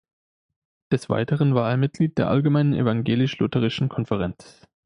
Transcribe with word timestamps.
Des 0.91 1.11
Weiteren 1.11 1.53
war 1.53 1.69
er 1.69 1.77
Mitglied 1.77 2.17
der 2.17 2.27
Allgemeinen 2.27 2.73
Evangelisch-Lutherischen 2.73 3.87
Konferenz. 3.87 4.63